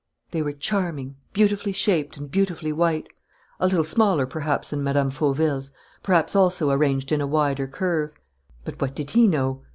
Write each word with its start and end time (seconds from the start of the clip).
They 0.31 0.41
were 0.41 0.53
charming, 0.53 1.17
beautifully 1.31 1.73
shaped, 1.73 2.17
and 2.17 2.31
beautifully 2.31 2.73
white; 2.73 3.07
a 3.59 3.67
little 3.67 3.83
smaller 3.83 4.25
perhaps 4.25 4.71
than 4.71 4.83
Mme. 4.83 5.11
Fauville's, 5.11 5.71
perhaps 6.01 6.35
also 6.35 6.71
arranged 6.71 7.11
in 7.11 7.21
a 7.21 7.27
wider 7.27 7.67
curve. 7.67 8.11
But 8.65 8.81
what 8.81 8.95
did 8.95 9.11
he 9.11 9.27
know? 9.27 9.61